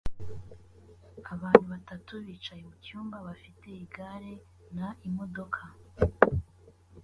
Abantu 1.33 1.65
batatu 1.73 2.13
bicaye 2.25 2.61
mucyumba 2.69 3.17
bafite 3.27 3.67
igare 3.83 4.33
na 4.75 4.87
imodoka 5.07 5.61